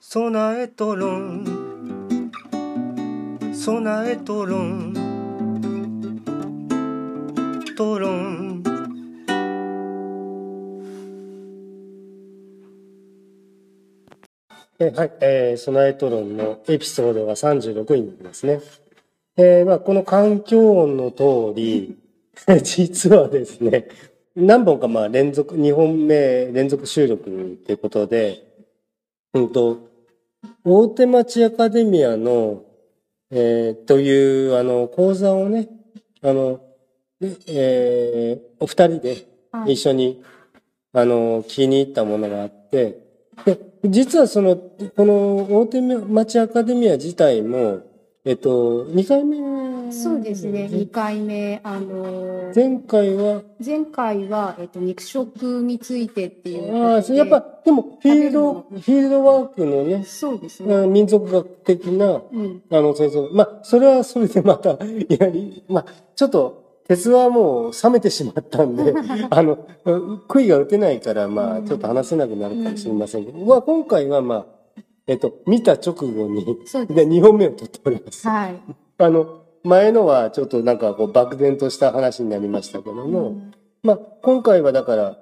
[0.00, 2.30] 備えとろん。
[3.52, 4.94] 備えとろん。
[7.76, 8.62] とろん。
[14.78, 18.60] えはい、えー、備えとろんのエピソードが36になりますね。
[19.36, 21.98] えー、まあ、この環境音の通り、
[22.62, 23.88] 実はですね、
[24.36, 28.44] 何本かまあ連続、2本目連続収録っていうことで、
[29.34, 29.87] うんと、
[30.70, 32.64] 大手町アカデミアの、
[33.30, 35.68] えー、というあの講座をね、
[36.22, 36.60] あの、
[37.46, 39.26] えー、お二人で
[39.66, 40.22] 一緒に、
[40.92, 43.00] はい、あの、気に入ったものがあって、
[43.44, 47.80] で、実はその、この大手町アカデミア自体も、
[48.24, 49.38] えっと、2回目
[49.92, 51.60] そうですね、2回目。
[51.62, 53.42] あのー、前回は？
[53.64, 60.86] 前回は、えっと、肉食についてっていうああ、やっぱ、でも、フィールド、フィールドワークのね、そうですね。
[60.86, 63.28] 民族学的な、うん、あの、先生。
[63.32, 64.70] まあ、それはそれでまた、
[65.08, 68.94] やり、まあ、ちょっと、鉄はもう冷めてしまったんで、
[69.28, 69.58] あの、
[70.26, 76.44] 杭が打てないから、まあ、ちょっと話せなくなるかもしれませんけど、うん、まあ、今回はまあ、えっと、見た直後に、
[76.88, 78.26] で、2本目を取っております。
[78.26, 78.54] はい。
[78.98, 85.16] あの、前のはちょっとなんかこう漠然とした話になりましたけども、うん、まあ、今回はだから、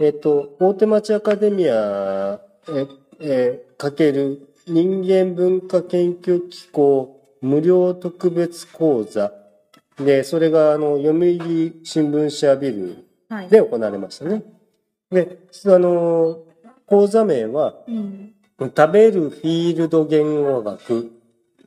[0.00, 2.86] えっと、大手町アカデミア、え、
[3.20, 9.32] え、かける人間文化研究機構無料特別講座
[9.98, 13.04] で、それがあの、読売新聞社ビル
[13.50, 14.42] で行われましたね。
[15.10, 16.38] はい、で、あの、
[16.86, 18.32] 講座名は、うん。
[18.58, 21.10] 食べるフィールド言語学、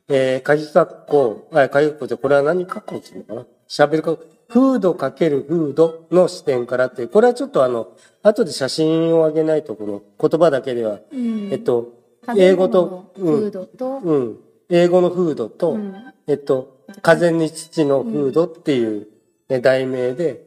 [0.08, 3.46] えー、鍵括弧、あ、鍵括弧で、これは何括弧っていうのかな？
[3.68, 4.16] 喋るか、
[4.48, 7.88] フードかけるフードの視点からっていう、これはちょっとあの、
[8.22, 11.94] 後で写真をあげないと、この言葉だけでは、うん、えっと、
[12.36, 15.94] 英語と、フードと、うん、うん、英語のフードと、うん、
[16.28, 19.08] えっと、風に土のフードっていう、
[19.48, 20.46] ね、題名で、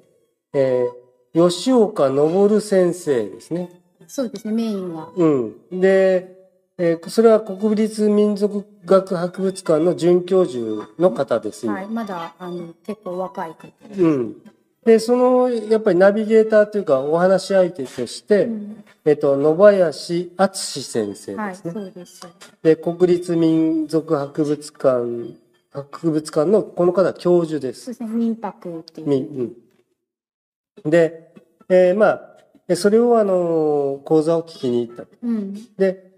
[0.54, 3.82] えー、吉岡昇先生ですね。
[4.08, 5.10] そうですね、メインは。
[5.16, 5.80] うん。
[5.80, 6.39] で、
[6.82, 11.68] えー、それは国立民族学博物館の准教授の方です。
[11.68, 13.68] はい、まだあの結構若い方
[13.98, 14.36] うん。
[14.86, 21.36] で、その、やっぱりナビゲーターというか、お話し相手として、うん、えっと、野林敦先生ですね。
[21.36, 22.28] はい、そうです。
[22.64, 25.38] で、国立民族博物館、
[25.72, 27.82] 博物館のこの方は教授です。
[27.82, 29.54] そうですね、民泊っていう。
[30.86, 30.90] うん。
[30.90, 31.34] で、
[31.68, 32.22] えー、ま
[32.70, 35.04] あ、それをあの、講座を聞きに行った。
[35.22, 36.09] うん、で、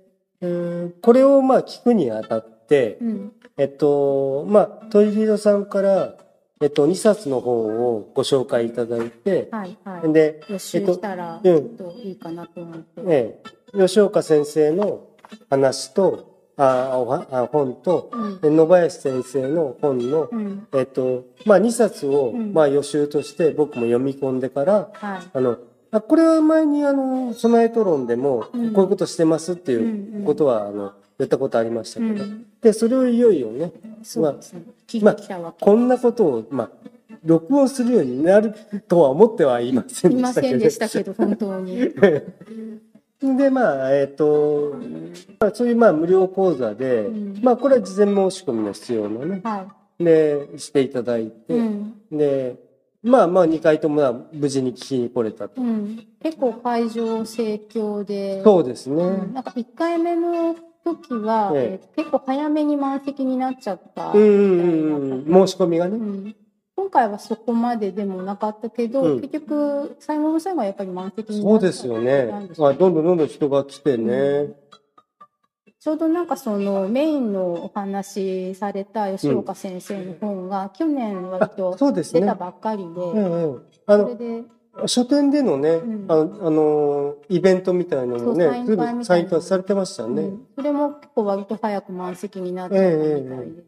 [1.01, 6.15] これをまあ聞くにあたって、うん、えっと、まあ、トイリードさんから、
[6.61, 13.01] えっと、2冊の方をご紹介いただいて、はいはい、で、予習したら、ちょっといいかなと思って。
[13.07, 13.39] え
[13.75, 15.07] え、吉岡先生の
[15.49, 16.91] 話と、あ
[17.31, 25.57] あ本と、うん、野林先生の本の、うん、えっと、まあ、2冊を、まあ、予習として僕も読み込んでから、はい、あの、
[25.99, 32.23] これは前にあの、備えトロンでも、こういうことしてますっていうことは、あの、言ったことありましたけど、
[32.61, 33.71] で、それをいよいよね、
[34.15, 34.35] まあ、
[35.01, 36.69] まあ、こんなことを、まあ、
[37.23, 38.53] 録音するようになる
[38.87, 40.47] とは思ってはいませんでしたけど。
[40.47, 41.89] いませんでしたけど、 本当に。
[43.37, 44.75] で、まあ、えっ、ー、と、
[45.39, 49.67] まあ、そういうまあ無料講座で、うん、まあ、これは事前申し込みの必要のね、は
[49.99, 52.55] い、で、していただいて、うん、で、
[53.03, 55.61] まあまあ2回とも無事に聞きに来れたと。
[55.61, 58.43] うん、結構会場盛況で。
[58.43, 59.03] そうですね。
[59.03, 66.35] うん、なんか1回目の時は、ええ結構早めに満席になっちゃったうん、申し込みがね、うん。
[66.75, 72.49] 今回はそこまででもなかったけど、うん、結局最後の最後はやっぱり満席になっちゃったそうですよね。
[72.57, 74.53] まあ、どんどんどんどん人が来てね。
[75.81, 88.45] ちょうどなんかそのメインのお話された吉岡先生の本が去年割と出たばっかりで、うんうん、あの書店でのね、うん、あのあのイベントみたいなのね、
[89.03, 93.63] サイン会されてましたね、うん、それも結構割と早く満席になっちゃったみたいで。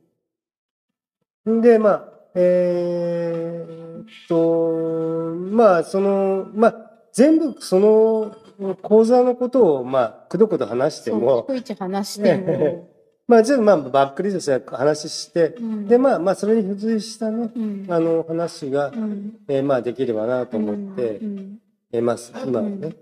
[1.48, 2.04] えー、で、まあ、
[2.36, 8.36] えー、っと、まあ、その、まあ、全部その
[8.82, 11.46] 講座のことを、まあ、くどくど話しても。
[11.48, 12.90] 逐一話しても。
[13.28, 21.22] まあ、全部、まあ、ばっくりとした話して、うん、で、まあ、まあ、それに付随したね、うん、あの、話が、うん、えー、まあ、できればなと思って、
[21.98, 22.96] います、今はね。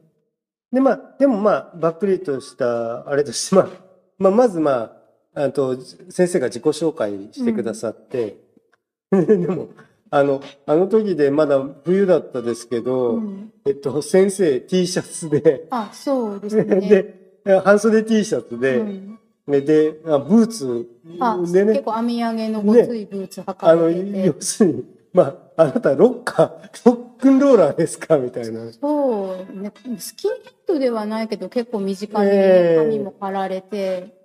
[0.72, 3.68] で、まあ、でも、まあ、ばっくりとした、あれとして、まあ、
[4.20, 4.96] まあ、まず、ま
[5.34, 5.76] あ、あと、
[6.10, 8.38] 先生が自己紹介してくださって、
[9.12, 9.70] でも、
[10.14, 16.66] あの、あの時でまだ冬だったですけど、うん、えっと、先生 T シャツで、あ、そうですね。
[17.46, 20.86] で、半袖 T シャツで、うん、で、で、あブーツ。
[21.20, 21.74] あ、でね。
[21.74, 25.24] 結構網上げのごついブーツ履かれてて、ね、あの、要するに、ま
[25.56, 28.18] あ、あなたロッカー、ロックンローラーですか？
[28.18, 28.72] みたいな。
[28.74, 34.21] そう、ね、スキンヘッドではないけど結構短めに髪も刈られて、えー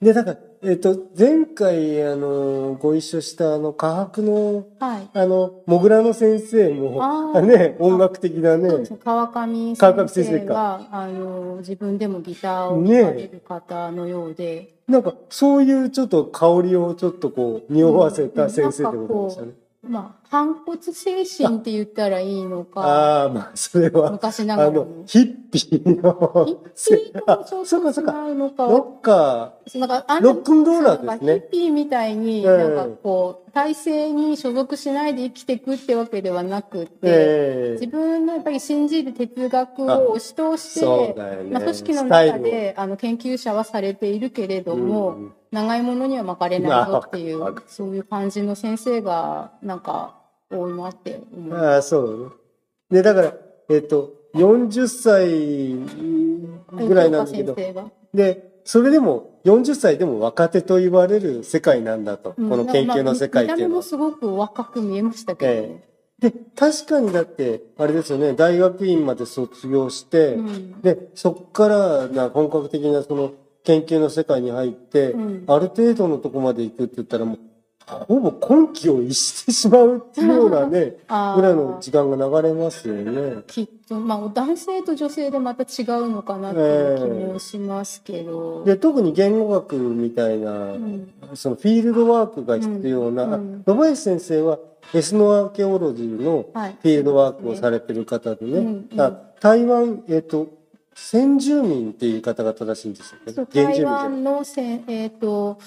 [0.00, 8.68] で、だから、えっ、ー、と、前回、あの、ご一緒した、あの、科学の、はい、あの、もぐらの先生も、ね、音楽的なね。
[9.76, 14.68] 川上先生が、あの、自分でもギターを弾かれる方のようで、ね。
[14.88, 19.52] なんか、そういうちょっと香りをちょっとこう、匂わせた先生ってことでしたね。
[19.88, 22.80] まあ、反骨精神って言ったらいいのか。
[22.82, 24.10] ああ、まあ、それは。
[24.12, 24.86] 昔ながらの。
[25.06, 26.44] ヒッピーの。
[26.46, 28.66] ヒッピーとちょっと違うのか。
[28.66, 29.78] ロッカー。
[29.78, 31.32] なんかあロックンローラーですね。
[31.34, 50.18] ヒッピーみたいに、なんかこう、体制に所属しないで生きていくってわけではなくて、えー、自分のやっぱり信じる哲学を押し通して、ね、まあ、組織の中であの研究者はされているけれども、うん、長いものには巻かれないぞっていう、そういう感じの先生が、なんか、
[50.50, 51.58] 多いなって思う。
[51.58, 52.32] ああ、そう。
[52.90, 52.98] ね。
[52.98, 53.34] で、だから、
[53.70, 57.56] えっ、ー、と、40歳ぐらいなんだけど、
[58.14, 63.80] で、それでも40歳でも若手と言われる世界なんだと、うん、この研究の世界っていうのは。
[63.80, 65.82] まあ、見た目もすごく若く見えましたけど、ね
[66.22, 66.28] え。
[66.28, 73.32] ー、で、確かにだって、あれですよね、大学院まで卒業して、うん、で、そこからな本格的なその
[73.68, 77.38] 研究の世界に入って、うん、ある程度のとこまで行くって言ったらもう、
[78.06, 80.96] ほぼ今期を逸してしまうっていうようなね、
[81.36, 83.42] ぐらいの時間が流れますよね。
[83.46, 88.62] きっと、まあ、男性と女性でまた違うのかなっていう気もしますけど。
[88.66, 94.58] えー、で、特に言語学みたいな、うん、そのフィールドワークが必要な、野林先生は
[94.94, 100.57] エスノアーケオロジーのフィールドワークをされてる方でね、はい、台湾、えっ、ー、と、
[101.00, 103.46] 先住民っていう言い方が正しいんですよね。
[103.50, 105.58] 台湾のせ、えっ、ー、と、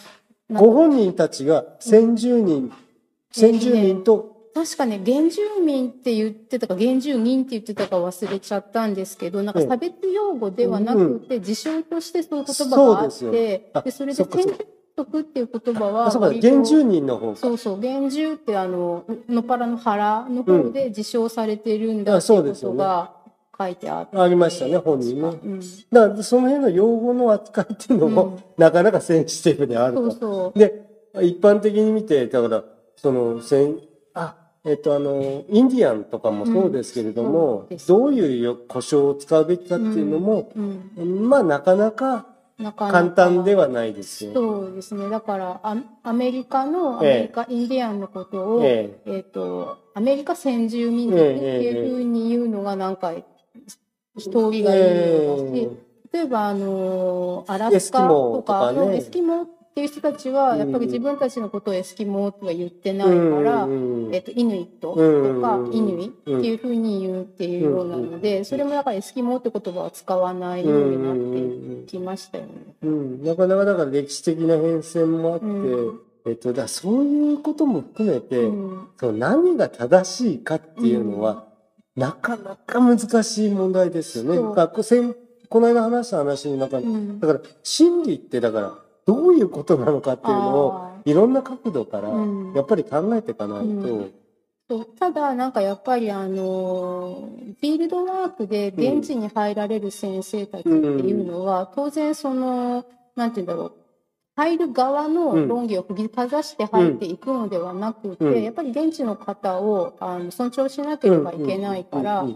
[0.51, 2.71] ご本人たちが先住人、
[3.31, 14.55] 先住民と、確かね、原住民って言ってたか、原住民って言ってたか忘れちゃったんですけど、なんか差別用語ではなくて、自称としてそういう言葉があって、でそれで先住
[14.97, 17.35] 族っていう言葉は、そうか、原住人の方。
[17.35, 23.20] そうそう、原住ってあの、のっぱらの腹の方で自称されてるんだっていうことが、
[23.61, 25.21] 書いてあありましたね、本にね。
[25.21, 25.59] うん、
[25.91, 30.11] だから、その辺の用語の扱いっていうのも、うん、なかなかセンシティブであると。
[30.11, 30.59] そうそう。
[30.59, 30.89] で、
[31.21, 32.63] 一般的に見て、だから、
[32.95, 33.79] その、せん、
[34.13, 40.51] あ、えっと、あの、インディアンとかもそうですけれども、うん、どういう故障を使うべきかっていうのも、
[40.95, 42.27] まあ、なかなか、
[42.75, 44.33] 簡単ではないですよ。
[44.33, 45.09] そうですね。
[45.09, 53.13] だからア、アメリカのアメリカ、インディアンのことを、えっ、ー、と、アメリカ先住民族っていうふうに言うのがなんか、
[54.17, 55.69] 人気がいいし、
[56.13, 63.67] 例えばあのアラスカとかのエスキモっていう人たちはやっぱり自分たちのことをエスキモとは言ってないから、
[64.11, 72.51] えっと、イヌイットとかイヌイっていうふうに言うっていうようなので、それもだからエスキモって言葉は使わないようになってきましたよね。
[72.83, 81.45] うん、なかなかだから歴史的な変遷もあって、えっと、だそういうことも含めて、うん、その何が正しいかっていうのは、
[82.01, 84.55] なかなか難しい問題ですよね。
[84.55, 85.13] 学生
[85.49, 88.73] この間話した話の中に、うん、だから心理ってだから
[89.05, 93.65] どういうことなのかっていうのをいろんな角度からやっぱり考えていかないと。
[93.65, 94.13] うん。
[94.69, 94.85] そう。
[94.97, 97.29] ただなんかやっぱりあの
[97.59, 103.80] フィールドワークで現地に入られる先生たちっていうのは、当然そのなんて言うんだろう
[104.41, 112.31] 入る側の論議を振りかざして入っていくのではなくて、やっぱり現地の方をあの尊重しなければいけないから、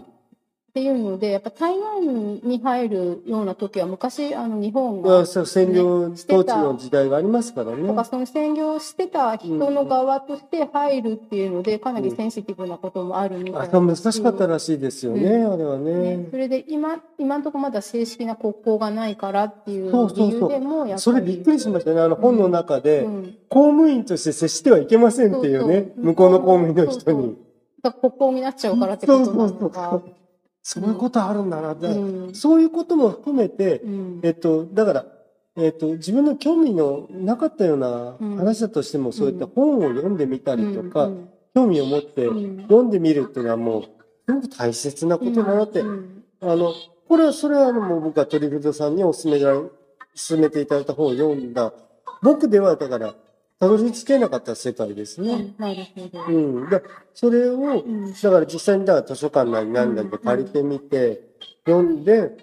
[0.76, 7.88] っていうので、やっぱ台湾に入るような時は昔、あの日本が、ね、占領統治の時代がありますからね。
[7.88, 13.86] とかその占領してた人の側として入るっていうので、かなりセンシティブなこともあるみたいな、うん。
[13.86, 21.00] 難しかったらしいですよね、うん、あれはね、ね、それで今、今のところまだ正式な国交がないからっていう理由でもやっぱり。
[21.00, 22.02] それびっくりしましたね。
[22.02, 27.22] あの本の中で、うん、公務員として接してはいけませんっていうね、そうそう向こうの公務員の人に。
[27.22, 27.36] そう
[27.82, 29.48] そう国交になっちゃうからってことなのか。
[29.48, 30.25] そうそうそう
[30.66, 35.06] そういうことあるんだなって、うん、そういうことも含めて、うん、えっと、だから、
[35.56, 41.08] えっと、自分の興味のなかったような話だとしても、そういった本を読んでみたりとか、
[41.54, 43.82] 興味を持って読んでみるっていうのはもう、
[44.26, 45.84] すごく大切なことだなって、あ
[46.46, 46.74] の、
[47.08, 49.52] これは、それはもう僕はトリフィルドさんにお勧めが、
[50.16, 51.72] 勧めていただいた本を読んだ。
[52.22, 53.14] 僕ではだから、
[53.58, 55.54] たどり着けなかった世界ですね。
[55.56, 56.24] なるほど。
[56.26, 56.70] うん。
[56.70, 56.82] だ
[57.14, 57.82] それを、
[58.22, 61.22] だから実際にだから図書館なりなんだって借りてみて、
[61.66, 62.36] 読んで、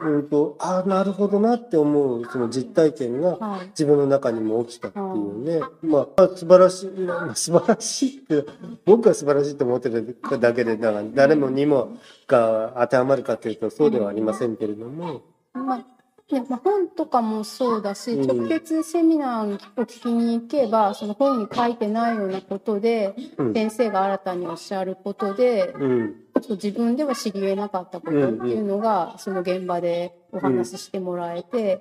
[0.00, 5.58] うんと、ああ、なるほどなって思う、その実体験が自分の中にも起きたっていうね。
[5.58, 8.44] はい、まあ、素晴らしい、まあ、素晴らしいって、
[8.84, 11.96] 僕は素晴らしいと思ってるだけで、だから誰もにも
[12.28, 15.22] が当てはまるかというとそうではありませんけれども。
[15.54, 15.97] まあ
[16.30, 23.14] ねまあ、本とかもそうだし、直接セミナーを聞きに行けば、その本に書いてないようなことで、
[23.54, 25.72] 先生が新たにおっしゃることで、
[26.50, 31.80] 自分では知り得なかったことっていうのが、その現場でお話ししてもらえて、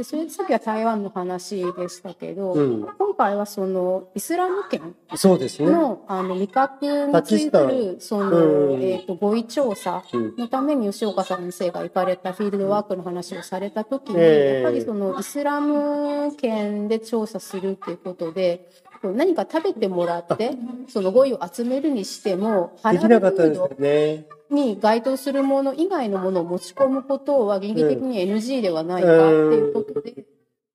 [0.00, 5.70] でそれさっきは台湾の話でしたけど、うん、今回はそのイスラム圏そうですね。
[5.70, 18.70] のあの味覚についてるその、うん、えーと、語彙調査のために吉岡先生が行かれたフィールドワークの話をされた時に、やっぱりそのイスラム圏で調査するっていうことで
[19.02, 20.52] 何か食べてもらって
[20.88, 24.26] その語彙を集めるにしてもできなかったですね。
[24.50, 30.26] に該当するもの以外のものを持ち込むことは倫理的に NG ではないかっていうことで、結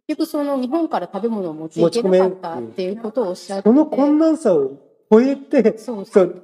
[0.08, 3.70] 局その日本から食べ物を持ちいけなかったっていうことをおっしゃって。
[3.70, 4.72] その困難さを
[5.12, 6.42] 超えて、そうそう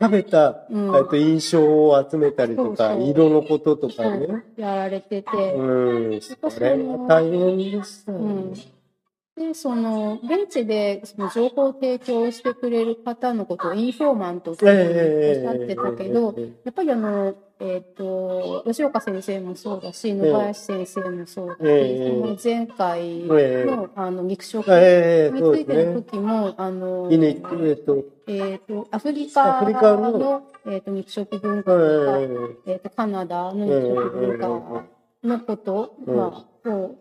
[0.00, 4.44] 食べた、うん、と印象を集めたりとか、色のこととかね。
[4.56, 5.54] やられてて。
[5.54, 6.20] うん。
[6.20, 8.18] それは大変でした、ね。
[8.18, 8.54] うん
[9.36, 21.64] で、その、現地でその情報提供してくれる方のことをインフォーマントっておっしゃってたけど、やっぱりあの、えっ、ー、と、吉岡先生もそうだし、野林先生もそうだし、そ
[22.26, 32.18] の前回の、あの、肉食についての時も、あの、えっ、と、えっ、と、アフリカの、えっ、と、肉食文化とか、
[32.66, 34.48] えっ、と、カナダの肉食文化
[35.24, 36.96] のこと、まあ、を、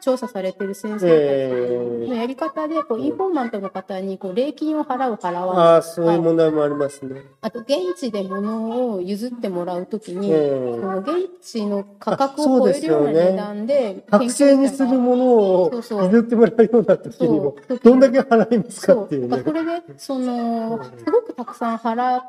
[0.00, 5.64] 調査されてる先生たちのやり方で、こう、インフォーマントの方に、こう、礼金を払う、払わない。
[5.66, 7.22] ああ、そういう問題もありますね。
[7.42, 19.42] あと、現地で物を譲ってもらうときに、その現地の価格を超えるような値段で、剥製にするものを譲ってもらうようなときにも、どんだけ払いますかっていうね。
[19.44, 22.20] それで、その、すごくたくさん払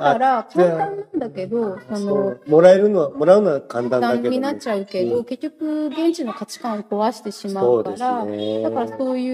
[0.00, 4.30] から、簡単なんだけど、その、もらえるのは、もらうのは簡単だけど、ね。
[4.30, 9.30] になっちゃうけど、うん、結局、現地の価値観を壊してしまうから、ね、だからそうい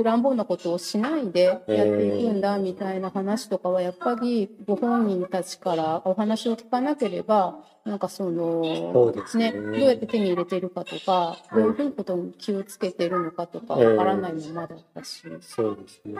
[0.00, 15.22] う乱暴なことをしないでやっていくんだ、みたいな話とかは、やっぱり、ご本人たちからお話を聞かなければ、なんかその、そうですね、ね、どうやって手に入れてるかとか、どういうふうなことに気をつけてるのかとか、わからないままだったし。
[15.40, 16.14] そうですね。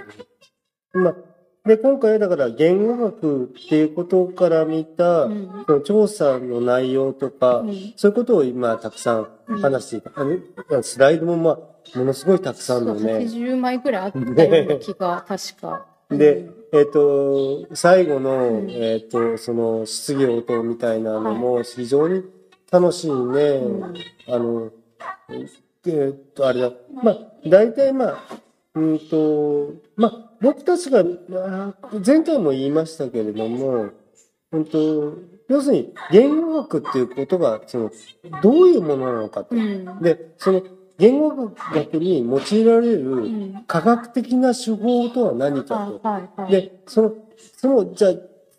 [0.95, 1.15] まあ
[1.65, 9.29] で、今回はだから言語学っていうことから見た、うん、その調査の内容とか、うん、そういうことを今たくさん
[9.61, 10.23] 話していた。
[10.23, 13.19] うん、スライドもまあ、ものすごいたくさんのね。
[13.19, 15.87] 80枚くらいあったような気が、確か。
[16.11, 22.25] で、えっ、ー、と、最後の、えっ、ー、と、その質疑応答みたいなのも非常に
[22.71, 23.61] 楽しいね。
[24.29, 24.71] あの、
[25.31, 26.73] えっ、ー、と、あれだ。
[27.03, 28.19] まあ、大体まあ、
[28.75, 31.03] うんと、まあ、僕たちが、
[32.05, 33.91] 前回も言いましたけれども、
[34.51, 35.15] 本当
[35.49, 37.91] 要するに言語学っていうことが、その、
[38.43, 39.55] どういうものなのかと。
[39.55, 40.63] うん、で、その、
[40.99, 46.49] 言語学に用いられる科学的な手法とは何かと。
[46.51, 47.15] で、その、
[47.57, 48.13] その、じゃあ、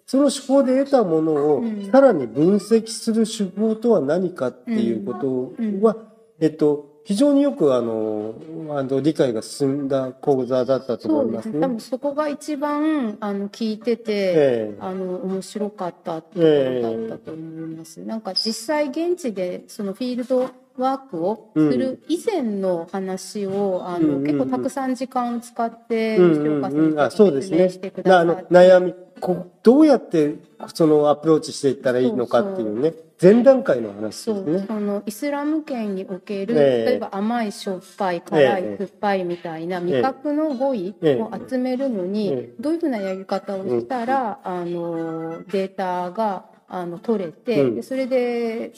[0.05, 5.53] その手法で得たものをさらに分析する手法とは何かっていうこと
[5.85, 5.97] は、
[6.39, 8.35] えっと、非常によくあの、
[8.69, 11.59] あの理解が進んだ講座だったと思いますね。
[11.59, 17.99] 多分そこが一番あの聞いてて、えー、あの面白かったってことだったと思います。
[17.99, 28.53] えー、なんか実際現地でそのフィールドワークをする以前の話を、うん、あの、結構たくさん時間を使って、吉岡先生が説明してくださって。
[28.53, 30.35] 悩みこどうやって
[30.73, 32.93] そのアプローチしていったらいいのかっていうね。
[33.21, 34.65] 前段階の話ですね。
[34.65, 48.71] そのイスラム圏における、えー、例えば甘い、しょっぱい、辛い、酸っぱいみたいな味覚の語彙を集めるのに、どういうふうなやり方をしたら、あの、データが、あの、取れて、でそれで、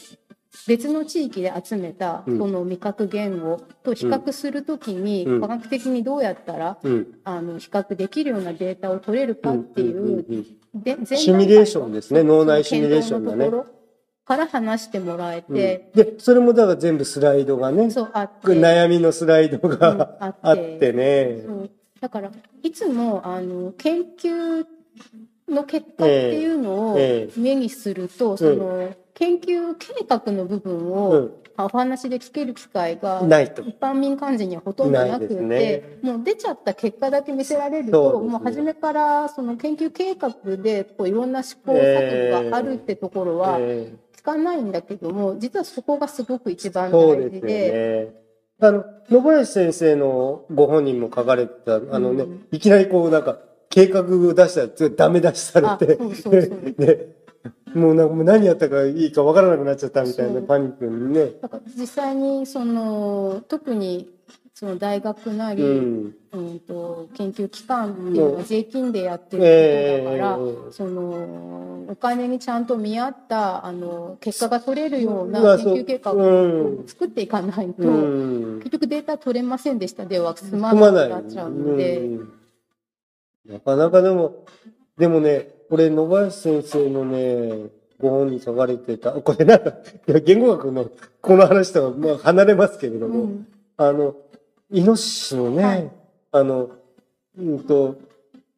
[0.67, 6.77] 別の地域で集めたこの味覚言語と比較するときに科学的にどうやったら
[7.24, 10.25] あの比較できるようなデータを取れるかっていう
[11.05, 12.24] シミュレーションですね。
[12.24, 13.50] 脳内シミュレーションだね。
[14.25, 18.48] から話してもらえて、うん、でそれもだから全部スライドがねそうあって。
[18.50, 21.43] 悩みのスライドが、うん、ああってね。
[22.00, 22.31] だから
[22.63, 24.65] いつもあの研究
[25.50, 26.98] の結果っていうのを
[27.36, 47.41] 目にすると、えーえー、その研究計画の部分をお話で聞ける機会が一般民間人にはほとんどなくて、ね、もう出ちゃった結果だけ見せられると、ね、もう初めからその研究計画でこういろんな試行錯誤があるってところは、えー聞かないんだけども、実はそこがすごく一番大事で。
[47.41, 48.21] で。
[48.61, 53.39] あの、野林先生のご本人も書かれてた、あのね、うん、いきなりこうなんか、
[53.69, 55.97] 計画出したらダメ出しされて、
[56.77, 57.07] ね、
[57.73, 61.31] もうなんかもう何やったかいいかわからなくなっちゃったみたいなパニックにね。
[61.41, 64.09] だから実際にその特に
[64.53, 81.97] その大学なり、うん、うんと研究機関っていうのは税金でやってることだから、えー、そのお金にちゃんと見合ったあの結果が取れるような研究結果を作っていかないと、うん、結局データ取れませんでしたでは済まなくなっちゃうので。
[81.97, 82.33] うん、
[83.47, 84.45] なかなかでも
[84.97, 89.73] でもねこれ野林先生のねご本に書かれてたこれなんか
[90.05, 93.29] 言語学のこの話とはまあ離れますけれども、
[93.77, 94.15] あの
[94.71, 95.91] イノシシのね、はい、
[96.31, 96.71] あの、
[97.37, 97.99] うんと、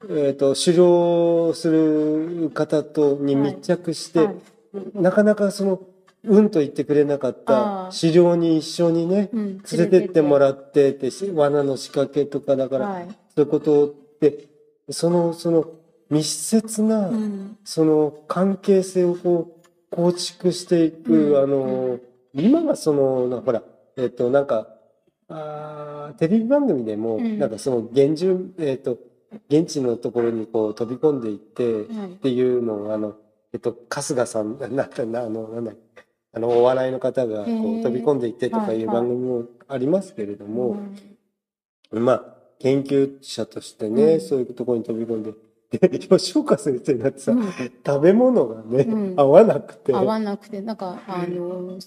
[0.04, 4.28] えっ、ー、と、狩猟する方とに密着して、はい。
[4.28, 5.82] はい、なかなかその、
[6.26, 14.48] うんと言ってくれなかった狩猟に一緒にね、連れてってもらってって、罠の仕掛けとかだから、はい、そういうことって、
[14.92, 15.66] その、その、
[16.10, 17.12] 密接な、
[17.64, 22.00] その関係性をこう、構築していく、あの、
[22.34, 23.62] 今がその、ほら、
[23.96, 24.68] えっ、と、なんか、
[25.30, 28.98] あテレビ番組でも、うん、なんかその現住、えっ、ー、と、
[29.50, 31.86] 現地のところにこう飛び込んでいってっ
[32.20, 33.16] ていうのを、あの、
[33.54, 35.72] えっと、春日さん、なったな、あの、なんだ
[36.34, 40.78] あの、お笑いの方がこう飛び込んでいってとかいう番組もありますけれども、
[41.92, 42.24] まあ、
[42.60, 45.34] 研究者としてね、うん、そういうところに飛び込んで、
[45.80, 47.44] で、 吉岡先生だってさ、うん、
[47.86, 49.94] 食べ物がね、合わなくて。
[49.94, 51.80] 合わなくて、なんか、あの、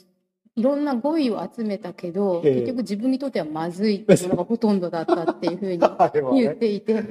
[0.57, 5.78] いろんな語彙を集めたけど、えー、結局自分にとってはまずいっていうのがほとんどだったっていうふうに
[6.43, 7.02] 言っていて。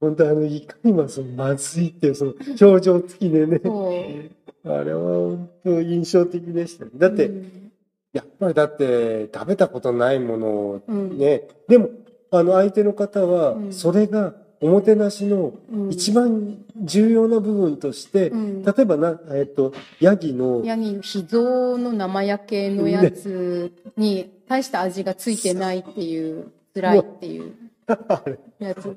[0.00, 3.60] 本当あの、いかにもそのまずいっていうその表情付きでね。
[4.64, 6.86] あれは本当印象的でした。
[6.94, 7.72] だって、うん、
[8.12, 11.18] やっぱりだって食べたことないものをね、うん、
[11.68, 11.90] でも、
[12.30, 15.54] あの相手の方は、それがおもてなしの
[15.90, 20.62] 一番重要な部分として、うん、例えばな、えっ、と、ヤギの。
[20.64, 27.52] ヤギの秘蔵の生焼けのやつに大した味がついてないっていう、辛いっていう
[28.58, 28.96] やつ。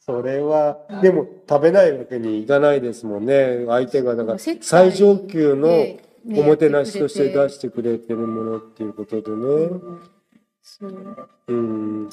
[0.00, 3.64] それは、でも食べないわけにいかないですもんね。
[3.66, 5.68] 相手が、だから最上級の
[6.38, 9.68] おもてなしとして出してくれてるものっていうことでね。
[11.48, 12.10] うん。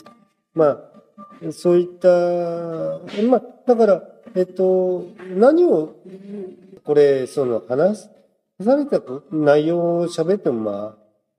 [0.54, 0.99] まあ、
[1.52, 2.08] そういった、
[3.24, 4.04] まあ、だから、
[4.36, 5.06] えっと、
[5.36, 5.96] 何を、
[6.84, 8.10] これ、その、話
[8.62, 9.02] された
[9.32, 10.96] 内容を喋っても、まあ、あ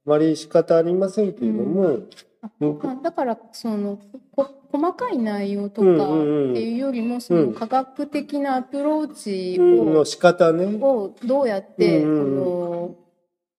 [0.07, 1.99] まり仕方ありませんけれども、
[2.61, 3.99] うん、だから、その、
[4.73, 5.97] 細かい内容とかっ
[6.55, 10.79] ていうよりも、その科学的なアプローチを、の仕方ね。
[10.81, 12.97] をどうやって、その、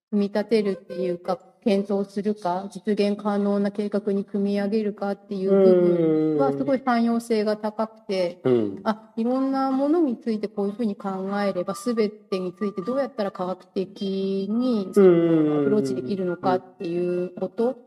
[0.10, 17.78] 組み立てるっていうか、検討するか、実現可能な計画に組み上げるかっていう部分はすごい汎用性が高くて、うん、あ、いろんなものについてこういうふうに考えれば、すべてについてどうやったら科学的にアプローチできるのかっていうこと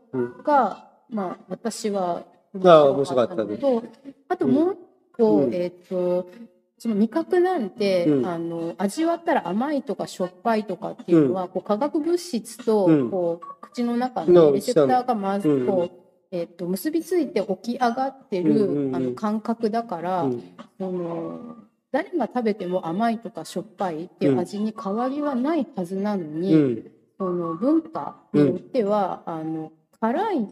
[0.43, 3.83] が、まあ、私は面白かったのと、
[4.29, 4.77] あともう一
[5.17, 6.29] 個、えっ、と、
[6.77, 20.29] その味覚なんて、うん、あの味わったら甘いとかしょっぱいとかっていうのは、うん、こう化学物質と、こう口の中のレセプターがまずこう、えー、と結びついて起き上がってる、あの感覚だから、
[20.77, 21.55] その
[21.91, 26.83] 誰が食べても甘いとかしょっぱいっていう味に変わりはないはずなのに、
[27.17, 30.47] その文化によっては、あの辛い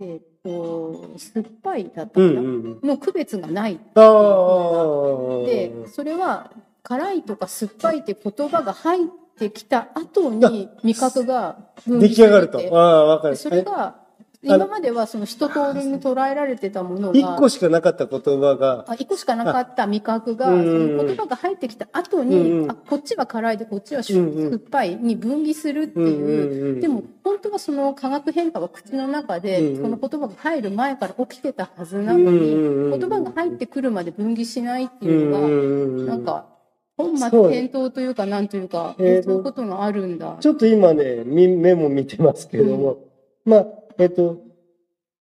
[0.00, 2.40] えーと、酸っぱいだったかな、
[2.82, 3.74] の区別がない。
[3.74, 6.50] っていうでそれは
[6.82, 9.06] 辛いとか酸っぱいって言葉が入っ
[9.38, 12.58] てきた後に味覚が出来上がると。
[12.78, 13.36] ああ分かる。
[13.36, 14.03] それが
[14.44, 17.18] 今まではその一通りに捉えられてたものが。
[17.18, 18.84] 一個しかなかった言葉が。
[18.88, 26.80] あ、一個しかなかった味覚が、その言葉が入ってきた後に、あ、こっちは辛いでこっちは酸っぱいに分離するっていう。
[26.80, 36.54] でも、本当はその化学変化は口の中で、この言葉が入る前から起きてたはずなのに、言葉が入ってくるまで分離しないっていうのが、なんか、
[36.96, 40.36] 本末転倒というか、なんというか、そういうことがあるんだ。
[40.38, 42.98] ちょっと今ね、メモ見てますけれども、
[43.44, 43.66] まあ、
[43.98, 44.40] えっと、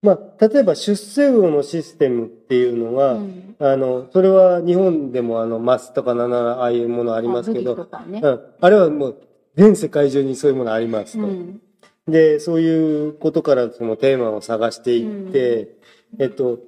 [0.01, 9.21] まあ、例えば出世魚のシステムっていうのは、うん、あの、それは日本でもあの、マスとかななああいうものありますけど、あね、うん、あれはもう
[9.55, 11.25] 全世界中にそういうものありますと。
[11.25, 11.61] うん、
[12.07, 15.77] で、そういうことからそのテーマを探していって、
[16.19, 16.59] えっと、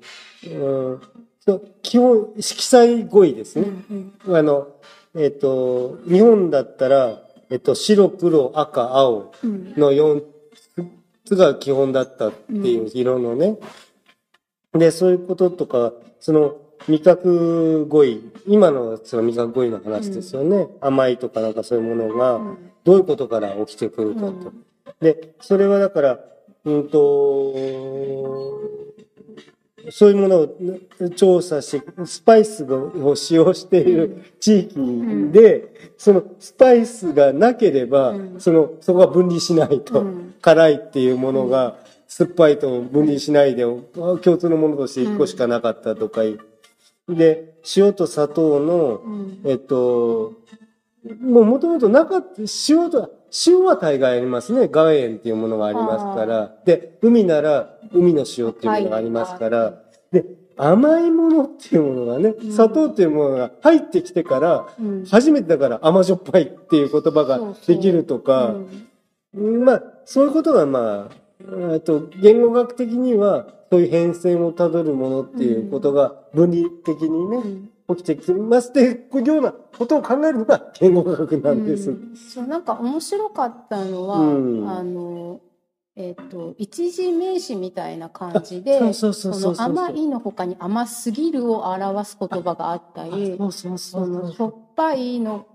[0.48, 1.02] うん
[1.84, 3.68] 基本、色彩語彙ですね。
[4.28, 4.68] あの、
[5.16, 10.35] えっと、日本だったら、えっと、白、黒、赤、青の4つ
[11.36, 13.58] が基本だったっていう色のね。
[14.74, 16.58] で、そういうこととか、その、
[16.88, 20.58] 味覚語彙、今のその味覚語彙の話ですよね。
[20.58, 22.40] うん、甘いとかなんかそういうものが、
[22.84, 24.28] どういうことから起きてくるかと。
[24.28, 24.66] うん、
[25.00, 26.20] で、それはだから、
[26.66, 27.54] うんと、
[29.92, 40.06] そういうものを調査し、スパイスを使用している地域で、そのスパイスがなければ、その、そこが分離しないと、
[40.42, 46.22] 辛いっていうものが、酸っぱいと分離しないで、共通のものとして1個しかなかったとか
[47.10, 49.02] で、塩と砂糖の、
[49.44, 50.34] えっと、
[51.22, 52.28] もうもともとなかった、
[52.70, 53.12] 塩と、
[53.46, 54.70] 塩は大概ありますね。
[54.72, 56.56] 岩塩っていうものがありますから。
[56.66, 59.82] で、海なら海の塩っていうものがありますから。
[60.12, 60.26] で、
[60.58, 64.68] 甘いものっていうものがね、砂糖っていうものが入ってきてから、
[65.10, 68.56] 初めてだから甘じょっぱいっていう言葉ができるとか、
[69.34, 71.10] まあ、そういうことがま
[71.76, 81.92] あ、と言語学的にはそういう変遷をたどるものっていうことが分離的にね、起きてきますっていうようなことを考えるのが言語学なんです。
[81.92, 84.24] うん、そうなんか面白かったのは、う
[84.64, 85.42] ん、あの
[85.96, 95.55] えっ、ー、と一時名詞みたいな感じでその甘いの他に甘すぎるを表す言葉があったりしょっぱいのし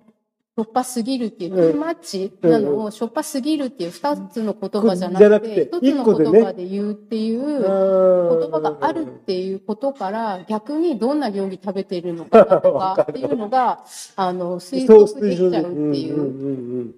[0.61, 7.61] ょっぱすぎるっていう、トゥーマッチなのを、しょっぱすぎるっていう二つの言葉じゃなくて、一つの言葉で言うっていう言
[8.51, 13.85] 葉があるっていうことから、逆にどんな料理食べてるのかとかっていうのが、
[14.17, 16.95] あの、推測できちゃうっていう。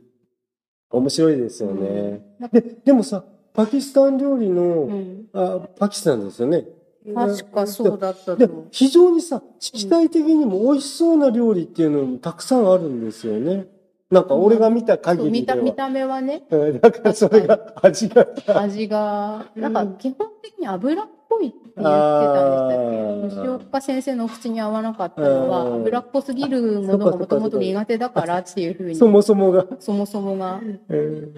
[0.91, 2.23] 面白いですよね。
[2.53, 4.89] で、でもさ、パキスタン料理の、
[5.33, 6.67] あ、パキスタンですよね。
[7.15, 13.67] 確かそうだったで非常にさ、色彩的にも美味しそうな料理っていうのもたくさんあるんですよね。
[14.13, 16.43] なんか俺が見た限りでは、うん、見た目はね。
[16.81, 18.27] だからそれが味が。
[18.47, 23.59] 味が、 なんか基本的に油っぽいって言ってたんですよ。
[23.59, 28.95] 吉岡先生の口に合わなかったのは、油っぽすぎるものがもともと苦手だからっていうふうに。
[28.95, 29.67] そもそもが。
[29.81, 30.61] そもそもが。
[30.91, 31.33] え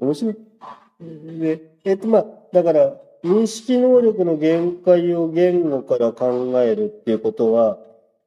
[0.00, 0.36] ー、面白い。
[1.40, 7.78] で、えっとまあ、だから、認識能力の限界を言語から考えるっていうことは、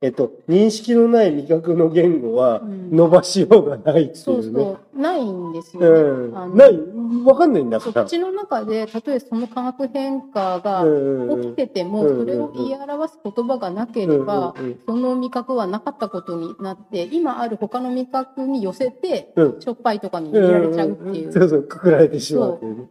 [0.02, 4.14] えっと、認識のない味覚の言語は伸ばしようがないっていうね。
[4.16, 5.02] そうそう。
[5.02, 5.88] ないんですよね。
[5.88, 6.80] うん、ない。
[7.26, 8.06] わかんないんだから。
[8.06, 10.84] 口の中で、たとえその化学変化が
[11.42, 14.54] 起きてても、それを言い表す言葉がなければ、
[14.88, 21.34] その味覚はなかったことになって、今ある他の味覚に寄せて、しょっぱいとかに入れられちゃうっていう。
[21.34, 22.88] そうそう、くくられてしまうっていうね。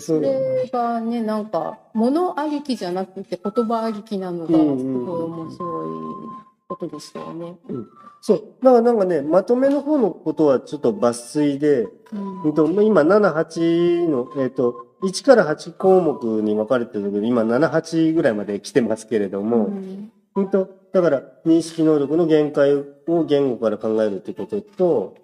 [0.00, 7.56] それがね、なんか、物ありきじゃなくて言葉ありきなのが、すごい面白いことでしたよね。
[7.68, 7.88] うん、
[8.20, 8.42] そう。
[8.62, 25.16] だからなんかね、まとめの方のことはちょっと抜粋で、うん、今7、8の、えっ、ー、と、1から8項目に分かれてるけど、今7、8ぐらいまで来てますけれども、うん、うんと、だから認識能力の限界を言語から考えるってことと、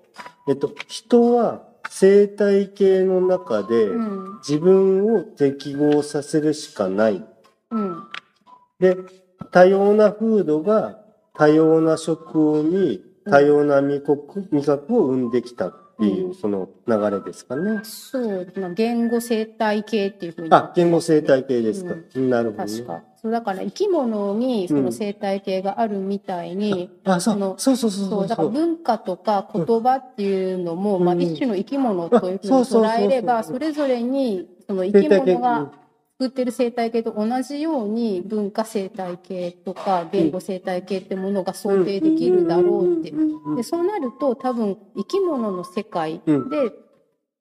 [0.48, 3.88] えっと、人は生態系の中で
[4.47, 7.25] 自分を適合させるしかない。
[7.70, 8.03] うん、
[8.79, 8.97] で、
[9.51, 10.99] 多様な風土が
[11.35, 17.80] 多様な食に多様な味覚味覚を生んできたっていう、その流れですかね。
[17.85, 20.48] そう、言語生態系っていうふうに。
[20.50, 21.94] あ、言語生態系ですか。
[22.16, 23.02] うん、なるほど、ね、確か。
[23.22, 27.37] そうだから生き物にその生態系があるみたいに、うん、あそう。
[27.37, 28.28] のそうそうそうそう。
[28.28, 35.70] だから文化とか言葉っていうのも、うん、まあ一種の生き物というふうに捉えれば、それぞれにその生き物が
[36.20, 43.12] 作ってる生態系と同じように文化生態系とか言語生態系ってものが想定できるだろうって。
[43.57, 46.33] でそうなると多分生き物の世界で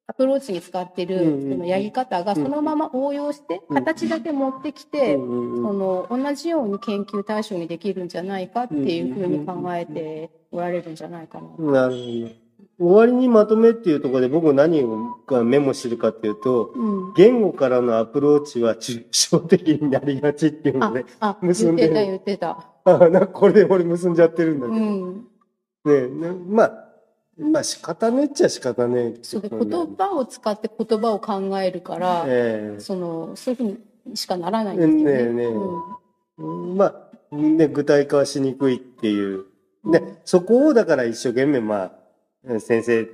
[0.05, 11.71] アプローチに使ってるそのやり方がそのまま応用して形だけ持ってきてその同じように研究対象にできるんじゃないかっていうふうに考えておられるんじゃないかな。
[11.71, 12.42] なるほど。
[12.83, 14.83] 終わりにまとめっていうところで僕何
[15.25, 21.05] がメモしてるかっていうと、うん、言語からのアプローチは抽象的になりがちっていうので、
[21.41, 21.93] 結んでる。
[21.93, 23.05] 言ってた言ってた。
[23.05, 24.79] あなんかこれで俺結んじゃってるんだけど。
[25.95, 26.83] うん、ねまあ
[27.39, 35.45] まあ仕方ねっちゃ仕方ねそうで言葉を使って言葉を考えるから、えー、そのそういうふうにしかならないんですよね。
[35.45, 35.55] ねね、
[36.37, 36.85] うん、ま
[37.31, 39.45] あね具体化はしにくいっていう。
[39.85, 41.91] で、そこをだから一生懸命まあ
[42.59, 43.07] 先生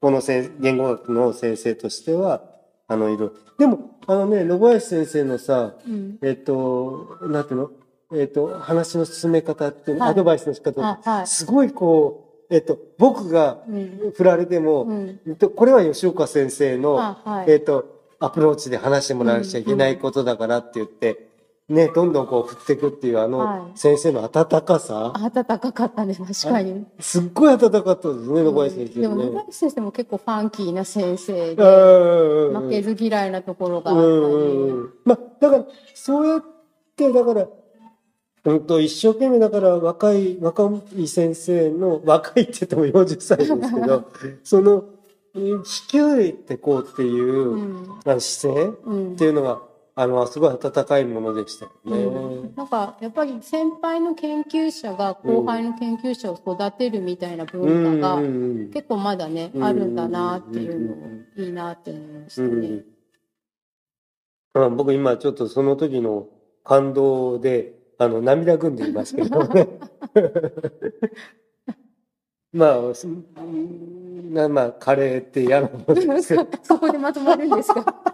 [0.00, 0.20] この
[0.60, 2.42] 言語学の先生としては
[2.86, 7.70] あのいろでもあのね野林先生のさ、うん、えっ、となんていうの？
[8.14, 14.12] えっ、と話の進め方っていう、はい、アドバイスの仕方、はい、すごいこうえっと、僕がうん。
[14.14, 15.20] 振られても、うん。
[15.26, 17.50] えっとこれは吉岡先生の、あはい。
[17.50, 21.30] えっと、アプローチで話してもらわなきゃいけないことだからって言って、
[21.66, 26.84] ね、どんどんこう振っていくっていうあはのい先生の温かさ、暖かかったね、確かに。
[27.00, 29.24] すっごい温かかったですね、野林先生でも、ね。
[29.26, 34.08] 野林先生も結構ファンキーな先生うで、んうん負けず嫌いなところがあうったり。
[34.08, 36.44] んうんうんまあ、だから、そうやっ
[36.96, 37.48] て、だから、
[38.44, 44.04] うんと、一生懸命だから若い、若い先生の、若いって言っても40歳ですけど、
[44.44, 44.94] その、うん
[45.34, 49.62] 引き上げてこうっていう、うん姿勢うんっていうのが、
[49.96, 52.04] あの、すごい温かいものでしたよね。
[52.04, 58.20] うんなんかやっぱり先輩の研究者が後輩の研究者を育てるみたいな文化が
[58.72, 60.96] 結構まだね、うんあるんだなっていうのを
[61.36, 62.48] いいなって思いましたね。
[62.48, 62.50] う
[64.60, 66.28] んうん僕今ちょっとその時の
[66.62, 69.68] 感動で、あの、涙ぐんでいますけど ね。
[72.52, 72.74] ま
[74.44, 76.46] あ、まあ、カレーって嫌なものですけど。
[76.62, 78.13] そこでまとまるんですか？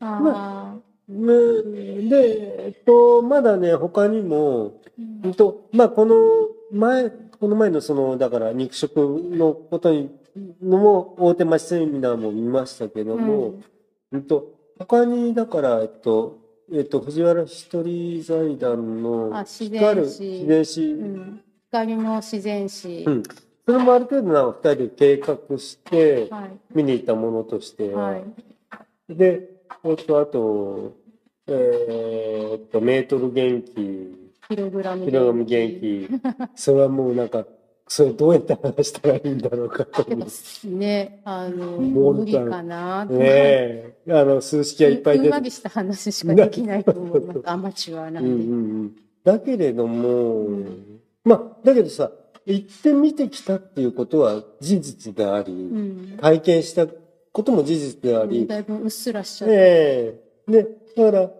[0.00, 0.76] あ
[1.08, 2.08] うん。
[2.08, 6.16] で、えっと、まだね、他にも、ーうんと、まあ、この
[6.72, 10.10] 前、この前のその、だから肉食のことに、
[10.62, 13.54] のも、大手町セミナーも見ましたけども、
[14.12, 14.22] うん。
[14.22, 16.38] と、他に、だから、えっと、
[16.72, 20.22] えっと、藤原一人財団のあ自然光る史。
[20.22, 21.40] 自然史、うん。
[21.70, 23.22] 光の自然史、うん。
[23.66, 26.50] それもある程度なんか二人で計画してはい。
[26.72, 28.24] 見に行ったものとしては、はい
[29.16, 29.48] で、
[29.84, 30.96] えっと、あと、
[31.46, 36.08] えーっと、メートル元気、キログラムキログラム元気、
[36.54, 37.44] それはもうなんか、
[37.88, 40.68] それどうやって話したらいいんだろうかと思って。
[40.68, 45.28] ねあの無理かなねえ、あの、数式がいっぱい出て。
[45.28, 47.40] ふんわりした話しかできないと思います。
[47.50, 48.96] アマチュアなんで、うんうんうん。
[49.24, 50.46] だけれども、
[51.24, 52.12] まあ、だけどさ、
[52.46, 56.18] 行ってみてきたっていうことは事実であり、うん。
[56.20, 56.86] 体験した
[57.32, 60.52] ことも事実であり、だいぶうっすらしちゃって、ええ。
[60.52, 61.30] で、だから、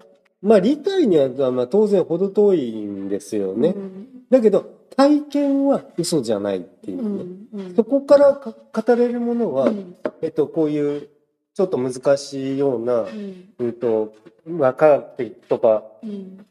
[0.43, 3.71] まあ理解にはまあ当然程遠いんですよね。
[3.71, 4.07] うん。
[4.31, 7.25] だけど、体験は嘘じゃないっていううね。
[7.25, 7.75] んうん。
[7.75, 9.97] そこからか語れるものは、うん。
[10.23, 11.09] えっと、こういう、
[11.55, 13.55] ちょっと難しいような、うん。
[13.59, 14.13] うんと、
[14.47, 16.47] まあ科学的とかうん。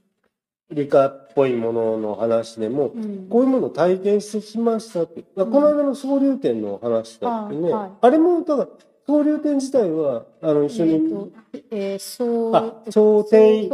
[0.72, 3.28] 理科っぽいものの話でも、うん。
[3.30, 5.24] こういうものを体験してきましたって。
[5.36, 7.74] この間の総流展の話だってね。
[7.74, 7.92] あはい。
[8.02, 8.70] あれも、だから、
[9.10, 11.32] 総流展自体は、あの、一緒に、えーと
[11.72, 13.66] えーそうあ、超転移、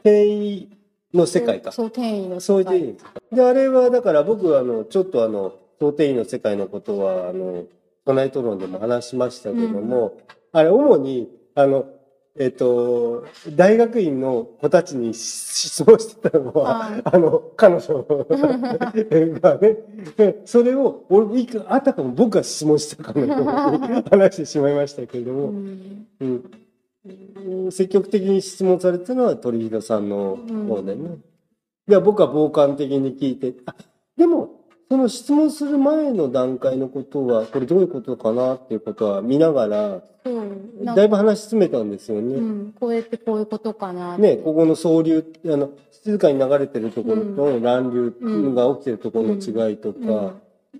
[0.00, 0.68] 転移
[1.12, 1.70] の世界か。
[1.70, 2.96] そう転移のそう世界いう
[3.30, 7.64] で、あれは、だから僕は、あの、ちょっとあの、想定員の世界のことは、あの、
[8.06, 10.16] 都内討論でも話しましたけども、
[10.52, 11.84] あれ、主に、あの、
[12.36, 18.02] えっと、大学院の子たちに質問してたのは、ああの、彼女
[19.40, 19.76] がね、
[20.44, 26.06] それを、俺、いくあたかも僕が質問したかのように話してしまいましたけれどうも、ん。
[26.20, 27.70] うん。
[27.70, 30.36] 積極的に質問されてたのは鳥広さんの
[30.68, 31.18] 方でね。
[31.88, 33.76] いや、僕は傍観的に聞いて、あ、
[34.16, 40.02] でも、その質問する前の段階のことは、これどういうことかなっていうことは見ながら、
[40.94, 42.36] だいぶ話し詰めたんですよね。
[42.36, 48.14] うん、こうやってこういうことかなね、ここの総流、あの、静かに流れてるところと乱流
[48.54, 50.06] が起きてるところの違いとうん。
[50.06, 50.34] か、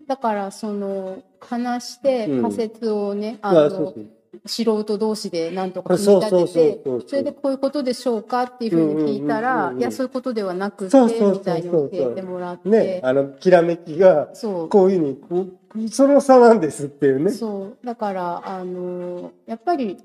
[0.07, 2.43] だからその話してうん。
[2.43, 4.07] 仮説をね、ああのそうそう
[4.47, 14.69] 素人同士でなんとか組み立ててそれでこういうことでしょうかっていうふうに聞いたらうんいやそういうことではなくてみたいに教えてもらって、ね、あの、きらめきが、そう。
[14.69, 15.35] こういうふ
[15.75, 17.31] うにその差なんですっていうね。
[17.33, 17.87] そう。
[17.87, 19.99] だからあのやっぱり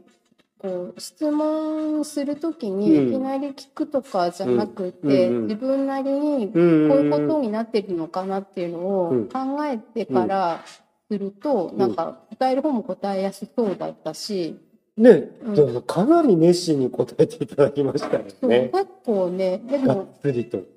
[0.58, 3.10] こう質問するときにうん。
[3.10, 9.28] いきなり聞くとかじゃなくて、自分なりにこういうことになってるのかなっていうのをうん。
[9.28, 10.64] 考えてから
[11.10, 14.60] すると、なんか答える方も答えやすそうだったし、
[14.98, 18.70] ね、うんかなり熱心に答えていただきましたよね。
[18.74, 20.14] 結構ねでも。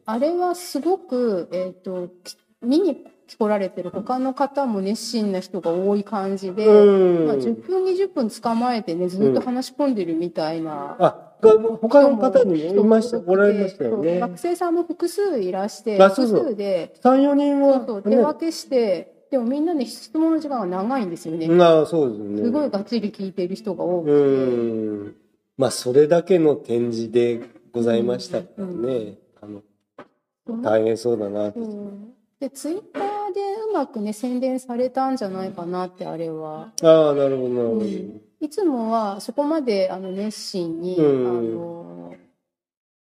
[0.07, 10.97] あれはすごく、えー、とき見に来られてる他の方も熱心な人が多い感じで、うんまあ、10分20分捕まえてねずっと話し込んでるみたいな。
[11.01, 14.21] あ、が他の方にもいました、おられましたよね。
[14.21, 22.42] 学生さんも複数いらして複数で3、4人は、そうそう手分けして、でもみんなね質問の時間が長いんですよね、ね、ああ、そうですね。
[22.42, 25.16] すごいがっちり聞いてる人が多くて、うん。
[25.57, 27.40] まあ、それだけの展示で
[27.73, 29.14] ございましたからね。
[29.40, 29.62] あの、
[30.62, 31.61] 大変そうだなって。
[31.61, 33.40] うんでツイッターで
[33.71, 36.73] うまくね宣伝されたんじゃないかなってあれは。
[36.83, 37.81] ああ、なるほど、なるほど。
[37.81, 42.14] うんいつもはそこまであの熱心に、うんあの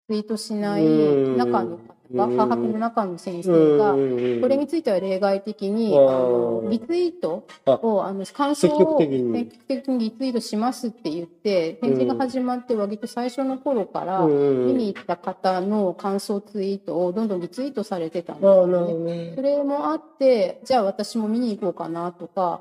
[0.08, 9.50] ツイートしないうん中の方が、科学の中の先生が、これについては例外的に、あのリツイートを、あの、感想を積極的に。
[9.98, 19.32] リツイートしますって言って、展示が始まって割と最初の頃から、見に行った方の感想ツイートをどんどんリツイートされてたんですよね。
[19.34, 22.60] それもあって、じゃあ私も見に行こうかなとか、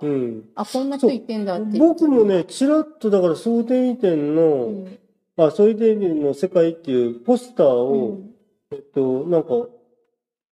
[0.56, 1.80] あ、こんな人いてんだって。
[1.80, 4.88] 僕もね、ちらっとだから総点移転の、
[5.38, 8.20] あ、ソイデビの世界っていうポスターを、
[8.72, 9.50] えっと、なんか、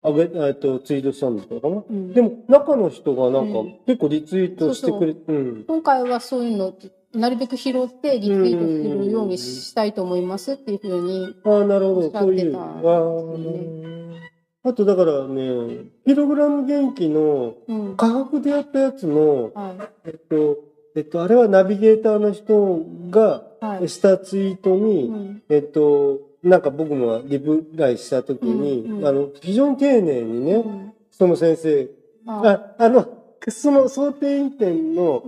[0.04, 6.74] あげ、えっと、ツイートしたんだったかな、うん、でも、中の人がなんか、結構リツイートしてくれて、うん、今回はそういうの、
[7.14, 11.36] なるべく拾ってリツイートするようにしたいと思いますっていうふうに。
[11.46, 12.12] ああ、なるほど。
[12.12, 12.58] そういう。
[12.58, 12.84] あ
[14.66, 14.70] あ。
[14.70, 17.56] あと、だからね、ピログラム元気の
[17.98, 20.58] 科学でやったやつの、うんはい、えっと、
[20.96, 23.44] えっと、あれはナビゲーターの人が
[23.88, 31.90] したツイートに、はいうん、えっと、なんか僕もリプライしたときに、うんうん、あの、非常に丁寧にね、うん、その先生、
[32.28, 35.24] ああの、その想定移転の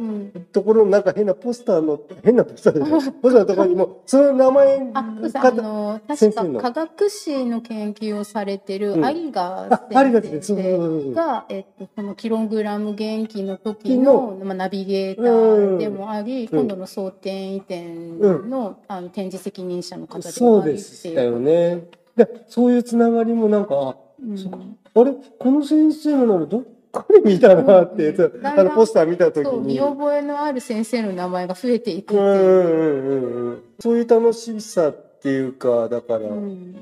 [0.54, 9.69] ところのなんか変なポスターの、変なポスターでしょポスターのところにも、 その名前あ、あの、確か科学史の研究をされてる有賀
[10.21, 17.84] 先生が、えっと、このキログラム元気の時の、まあ、ナビゲーターでもあり、今度の想定移転
[18.47, 20.34] の,、あの展示責任者の方でもあり。
[20.34, 21.88] そうでしたよね。
[22.15, 25.13] で、そういうつながりもなんか、あ、うん、あれ？
[25.38, 26.63] この先生のならどっ
[27.03, 29.75] これ見たなって、うん、あのポスター見た時に。
[29.75, 32.21] 見覚えのある先生の名前が増えていくっていう。
[32.21, 36.73] うんうんうん、そういう楽しさっていうか、だから、うん、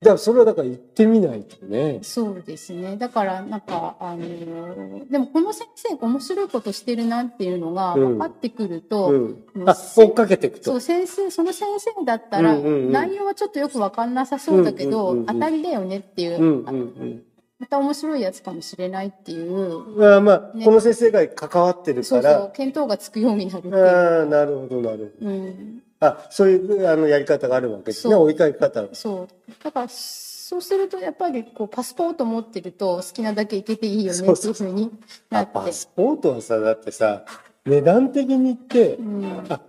[0.00, 1.98] だからそれはだから行ってみないとね。
[2.02, 2.96] そうですね。
[2.96, 10.70] だからなんか、あの、でもこの先生が面白いことしてるなっていうのが分かってくると、うんうん、あ、追っかけていくと。
[10.70, 17.22] そう、先生、その先生だったら、内容はちょっとよく分かんなさそうだけど、当たりだよねっていう、うんうんうん
[17.60, 20.16] また面白いやつかもしれないっていう。
[20.16, 22.04] あまあ、ね、この先生が関わってるから。
[22.04, 23.76] そうそう、見当がつくようになるって。
[23.76, 25.30] ああ、なるほど、なるほど。
[25.30, 29.52] うん、あ、そういうあのやり方があるわけですね、追いかけ方そう。
[29.62, 34.90] だから、そうするとやっぱりこうパスポート持ってると好きなだけ行けていいよねっていうふうに
[35.28, 35.50] なって。
[35.52, 37.26] パスポートはさ、だってさ、
[37.66, 39.60] 値段的に言って、うん、あ、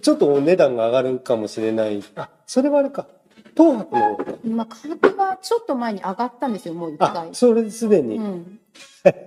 [0.00, 2.02] ちょっとお値段が上がるかもしれない。
[2.16, 3.06] あ、それはあれか。
[3.56, 3.96] 東博
[4.44, 4.56] の。
[4.56, 7.28] まあ、価格がちょっと前に上がったんですよ、もう一回。
[7.32, 8.16] それすでに。
[8.16, 8.60] うん。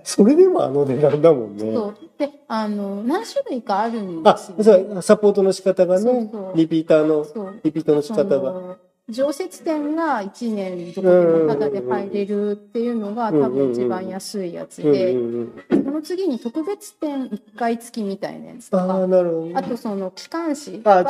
[0.02, 1.72] それでもあの値段だもんね。
[1.72, 1.94] そう。
[2.18, 4.90] で、あの、何種類かあるんですよ、ね。
[4.90, 7.24] あ、そう、サポートの仕方がね、そうそうリピーターの、
[7.62, 8.76] リピートの仕方が。
[9.10, 15.16] 常設店が1年どこでもタダで入れるっていうのが多分一番安いやつで、
[15.70, 18.84] その次に特別店1回付きみたいなやつとか、
[19.54, 21.04] あとその機関誌が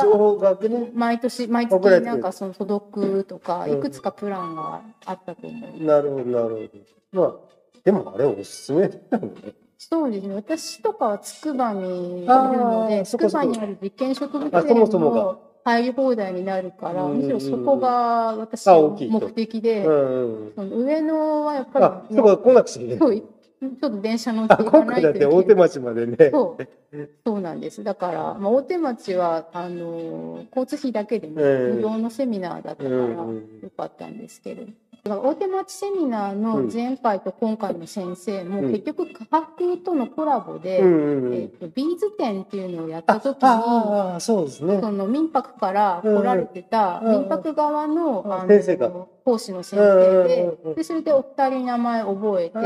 [0.93, 5.83] 毎年、毎月なんかその届くとか、いくつかプランがあったと思う。
[5.83, 6.71] なるほど、なる
[7.11, 7.21] ほど。
[7.21, 7.35] まあ、
[7.83, 9.53] でもあれおすすめなのね。
[9.77, 10.35] そうですね。
[10.35, 23.23] 私とかはつくばにいるので、つくばにある実験植物園も入り放題になるから、むしろそこが私の目的で、上野はやっぱり、ね、あ、そこ来なくちゃいけない。
[23.61, 26.15] ちょっと電車乗って行かないとだって大手町までね。
[26.31, 27.07] そう。
[27.25, 27.83] そうなんです。
[27.83, 33.41] だから、まあ、大手町は、あの、交通費だけでも無料のセミナーだったから、よ
[33.75, 34.63] かったんですけど。
[35.03, 52.59] 大手町セミナーの前回と今回の先生も、結局科学とのコラボで、えー、とビーズ展っていうのをやった時にそうです、ね、その民泊から来られてた民泊側のあの講師の先生ででそれでお二人名前覚えて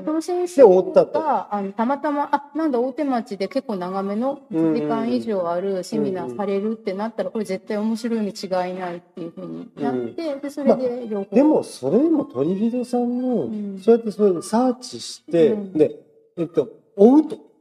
[0.00, 11.44] でその先生があのたまたまあなんだ大手町で結構長めの1時間以上あるセミナーされるってなったらこれ絶対面白いに違いないっていうふうになってでそれで両方。
[11.44, 15.94] もそれでも鳥人さんの、うん、そうやってそれでサーチして、うん、で、
[16.36, 17.53] えっと、追うと。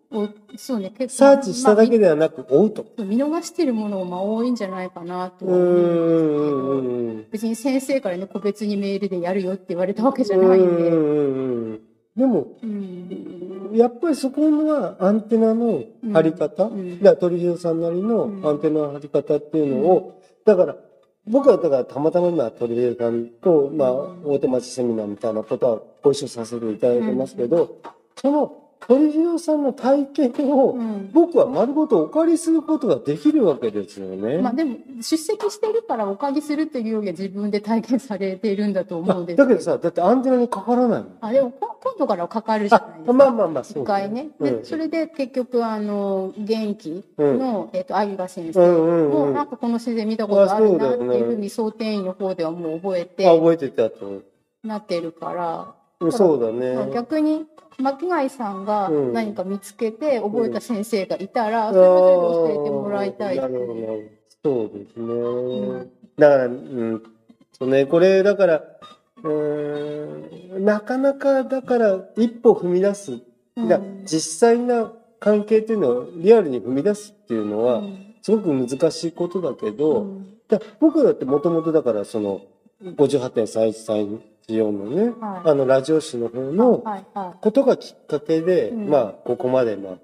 [0.56, 1.26] そうね、結構。
[1.26, 2.86] サーチしただけではなく、追うと。
[3.00, 6.82] 見逃してるものが多いんじゃないかなとは思う。
[6.82, 11.94] んですけど、別に先生からね、個別にメールでやるよって言われたわけじゃないんで。
[12.16, 15.84] でも、うん、やっぱりそこはアンテナの
[16.14, 20.76] 張り方、うん、鳥人さんなりのアンテナの張り方っていうのを、だから、
[21.26, 23.92] 僕はだからたまたま今鳥平さんと、まあ、
[24.26, 27.78] 大手町セミナーみたいなことはご一緒させていただいてますけど、
[28.18, 30.78] その鳥次さんの体験を、
[31.14, 34.40] 僕は丸ごとお借りすることができるわけですよね。
[34.40, 43.14] まあでも、出席してるからお借りするというよりは自分で体験されているんだと思うんですだけどさ、だってアンテナにかからないあ、でも今度からかかるじゃないですか。
[43.14, 44.30] まあまあまあ、そう、一回ね。
[44.42, 53.28] で、うん、それで結局、あの、元気の、うん、えっ、ー、と、有賀先生も、なんかこの先生見たことあるなっていうふうに、想定員の方ではもう覚えて。
[53.30, 54.22] あ、覚えてたと。
[54.64, 55.74] なってるから
[56.12, 56.92] そうだね。
[56.94, 57.46] 逆に
[57.80, 63.38] 巻貝さんが何か見つけて覚えた先生がいたら、うん、それは教えてもらいたい。
[63.38, 64.24] なるほど。
[64.44, 65.06] そうですね。
[65.06, 67.04] うん、だから、うん、
[67.58, 68.64] そうね、これだから、
[69.24, 73.20] うん、なかなかだから一歩踏み出す。
[73.56, 77.82] うん、実際な関係っていうのをリアルに踏み出すっていうのは、
[78.22, 82.42] すごく難しいことだけど、うん、だ僕だってもともとだからその
[84.50, 86.84] 58.314のね、はい、あのラジオ誌の方の
[87.42, 89.98] ことがきっかけで、はいはい、まあここまでま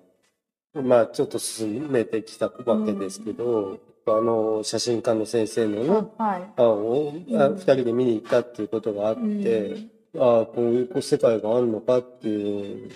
[0.76, 12.90] あ、まあちょっと進めてきたわけですけど、うん、あの写真家の先生のね、はい、あを二人で見に行ったっていうことがあって、ああ、こういう世界があるのかっていう。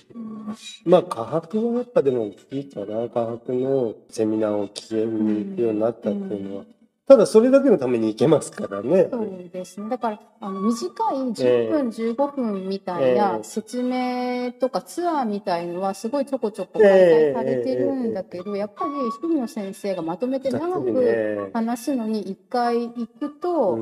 [0.85, 3.07] まあ、科学はやっぱでも大きいかな。
[3.09, 6.63] 科学のセミナーを聞けるようになったっていうのは。
[7.05, 9.09] ただそれだけのために行けますからね。
[9.11, 9.81] そうです。
[9.81, 9.89] ね。
[9.89, 18.91] だから、あの、短い10分、15分みたいな説明とかツアーみたいのはすごいちょこちょこ開催されてるんだけど、やっぱり
[19.21, 23.79] 日々の先生がまとめて長く話すのに一回行くと、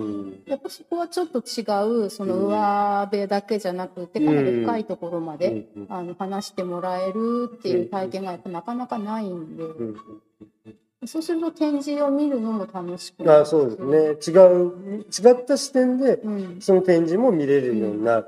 [0.47, 1.61] やっぱそこはちょっと違
[2.05, 9.63] う、その上辺だけじゃなくて、かなり深いところまで、あの話してもらえるっていう体験がやっぱなかなかないんで。
[11.05, 13.31] そうすると展示を見るのも楽しく。
[13.31, 14.41] あそうですね。
[14.41, 16.21] 違う、違った視点で、
[16.59, 18.27] その展示も見れるようになる。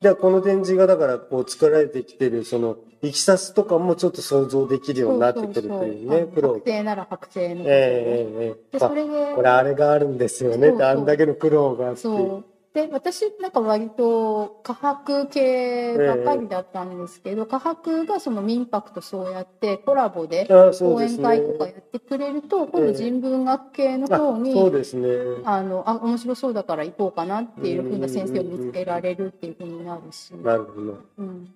[0.00, 6.54] では、この展示がだからこう作られてきてる、その、いきさつとかもちょっと想像できるようになってくるというね、プロ。
[6.54, 7.62] 確定なら確定の。
[7.62, 8.72] ええええ。
[8.72, 9.34] で、それで。
[9.34, 12.00] これあれがあるんですよねって、あんだけの苦労があって。
[12.02, 12.51] そう。
[12.74, 20.46] で、私なんか割と科博系ばっかりだったんですけど、えー、科博がその民泊とそうやってコラボで
[20.78, 25.08] 講演会とかやってくれると、今度人文学系の方に、そうですね。
[25.44, 30.30] あの、あ、面白そうだから行こうかなっていうふうな先生を見つけられるっていうふうになるし。
[30.30, 30.98] なるほど。
[31.18, 31.54] うん。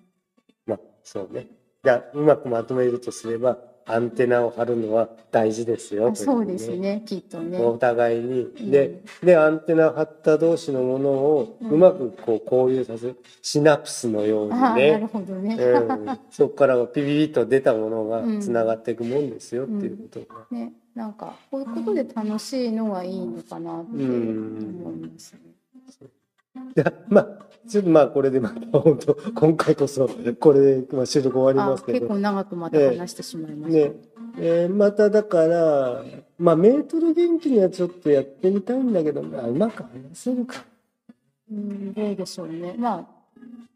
[0.67, 1.47] まあ、そうね。
[1.83, 3.57] じゃあ、うまくまとめるとすれば、
[3.89, 7.57] アンテナを張るのは大事ですよ、ね、そうですねきっとね。
[7.59, 14.91] お互いに、うん、ででアンテナ張った同士のものをうまくこう交流させるシナプスのようにね。
[14.91, 25.39] なるほどね、うん、そこからピピピッと出たものがつながっていくもんですよ、っていうことが、うん、ねなんかこういうことで楽しいのがいいのかなって思いますね、
[26.75, 30.09] いやまあちょっとまあこれでまた本当今回こそ
[30.39, 31.99] これでまあ収録終わりますけど。
[31.99, 33.95] 結構長くまた話してしまいました、ね。
[34.39, 36.03] えー、まただから
[36.37, 40.63] まあメートル元気にはちょっとやってみたいんだけど、まあ、うまく話せるか。
[41.51, 42.75] うんどうでしょうね。
[42.77, 43.17] まあ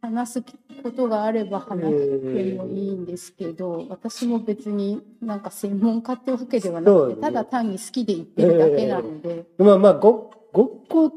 [0.02, 11.12] 話すことがあれば話してもいいんですけど、えー、私も別になんか専門家ってわけではなくて、ね、ただ単に好きで言ってるだけなので、えー、まあまあごごっこ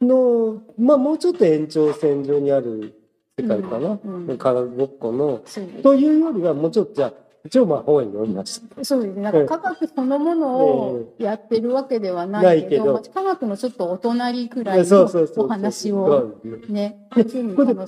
[0.00, 2.94] の、まあもうちょっと延長線上にある
[3.38, 3.98] 世界かな。
[4.04, 5.42] うんうん、科学ごっこの、
[5.82, 7.12] というよりはもうちょっとじゃあ、
[7.44, 8.84] 一応まあ本読みました。
[8.84, 9.22] そうですね。
[9.22, 16.36] なんか科学そのものをやってるわけではないけど、科学のちょっとお隣くらいのお話を
[16.68, 17.08] ね、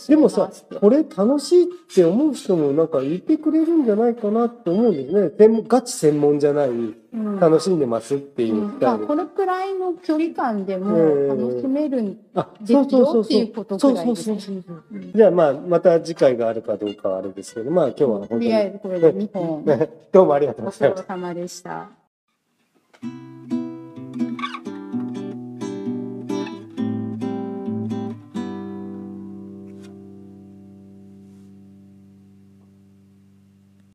[0.09, 5.63] でもさ、これ楽しいって思う人もなんか言ってくれるんじゃないかなって思うんですね。
[5.69, 6.71] ガチ専門じゃない。
[7.41, 8.79] 楽しんでますっていう、うん。
[8.81, 10.97] まあ、このくらいの距離感でも
[11.29, 12.21] 楽しめるんで
[12.67, 14.31] すよっていうことぐらいです
[15.15, 19.65] じゃあまあまた次回があるかどうかはあれですけどまあ今日は本当にとりあえずこれで2本
[20.13, 21.03] どうもありがとうございました。
[21.03, 21.89] お疲れ様でした